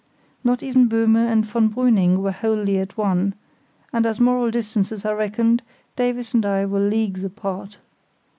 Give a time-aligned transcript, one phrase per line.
[0.43, 3.35] Not even Böhme and von Brüning were wholly at one;
[3.93, 5.61] and as moral distances are reckoned,
[5.95, 7.77] Davies and I were leagues apart.